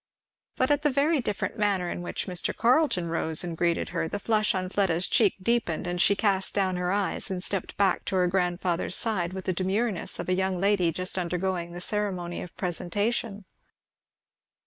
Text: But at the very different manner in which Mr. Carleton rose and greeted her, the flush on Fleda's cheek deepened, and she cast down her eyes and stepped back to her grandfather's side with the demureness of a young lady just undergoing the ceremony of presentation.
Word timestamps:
But 0.55 0.71
at 0.71 0.81
the 0.81 0.89
very 0.89 1.21
different 1.21 1.59
manner 1.59 1.91
in 1.91 2.01
which 2.01 2.25
Mr. 2.25 2.57
Carleton 2.57 3.07
rose 3.09 3.43
and 3.43 3.55
greeted 3.55 3.89
her, 3.89 4.07
the 4.07 4.17
flush 4.17 4.55
on 4.55 4.67
Fleda's 4.67 5.05
cheek 5.05 5.35
deepened, 5.43 5.85
and 5.85 6.01
she 6.01 6.15
cast 6.15 6.55
down 6.55 6.75
her 6.77 6.91
eyes 6.91 7.29
and 7.29 7.43
stepped 7.43 7.77
back 7.77 8.03
to 8.05 8.15
her 8.15 8.25
grandfather's 8.25 8.95
side 8.95 9.31
with 9.31 9.45
the 9.45 9.53
demureness 9.53 10.17
of 10.17 10.27
a 10.27 10.33
young 10.33 10.59
lady 10.59 10.91
just 10.91 11.19
undergoing 11.19 11.73
the 11.73 11.81
ceremony 11.81 12.41
of 12.41 12.57
presentation. 12.57 13.45